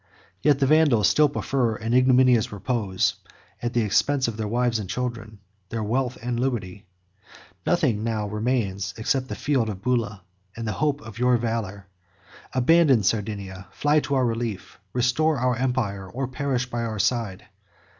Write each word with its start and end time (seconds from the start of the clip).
Yet 0.41 0.57
the 0.57 0.65
Vandals 0.65 1.07
still 1.07 1.29
prefer 1.29 1.75
an 1.75 1.93
ignominious 1.93 2.51
repose, 2.51 3.17
at 3.61 3.73
the 3.73 3.83
expense 3.83 4.27
of 4.27 4.35
their 4.35 4.47
wives 4.47 4.79
and 4.79 4.89
children, 4.89 5.37
their 5.69 5.83
wealth 5.83 6.17
and 6.23 6.39
liberty. 6.39 6.87
Nothing 7.67 8.03
now 8.03 8.25
remains, 8.27 8.95
except 8.97 9.27
the 9.27 9.35
fields 9.35 9.69
of 9.69 9.83
Bulla, 9.83 10.23
and 10.57 10.67
the 10.67 10.71
hope 10.81 11.01
of 11.01 11.19
your 11.19 11.37
valor. 11.37 11.85
Abandon 12.51 13.03
Sardinia; 13.03 13.67
fly 13.69 13.99
to 13.99 14.15
our 14.15 14.25
relief; 14.25 14.79
restore 14.91 15.37
our 15.37 15.55
empire, 15.55 16.09
or 16.09 16.27
perish 16.27 16.67
by 16.67 16.81
our 16.81 16.97
side." 16.97 17.45